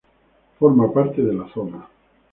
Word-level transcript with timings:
Forma 0.57 0.91
parte 0.91 1.21
de 1.21 1.31
La 1.31 1.47
Zona. 1.53 1.87